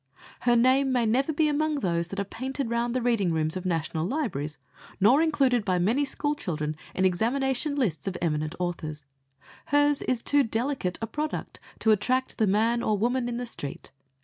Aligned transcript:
Her 0.49 0.55
name 0.55 0.91
may 0.91 1.05
never 1.05 1.31
be 1.31 1.47
among 1.47 1.75
those 1.75 2.07
that 2.07 2.19
are 2.19 2.23
painted 2.23 2.71
round 2.71 2.95
the 2.95 3.03
reading 3.03 3.31
rooms 3.31 3.55
of 3.55 3.67
National 3.67 4.03
Libraries, 4.03 4.57
nor 4.99 5.21
included 5.21 5.63
by 5.63 5.77
many 5.77 6.05
school 6.05 6.33
children 6.33 6.75
in 6.95 7.05
examination 7.05 7.75
lists 7.75 8.07
of 8.07 8.17
eminent 8.19 8.55
authors. 8.57 9.05
Hers 9.65 10.01
is 10.01 10.23
too 10.23 10.41
delicate 10.41 10.97
a 11.03 11.05
product 11.05 11.59
to 11.77 11.91
attract 11.91 12.39
the 12.39 12.47
man 12.47 12.81
or 12.81 12.97
woman 12.97 13.29
"in 13.29 13.37
the 13.37 13.45
street." 13.45 13.91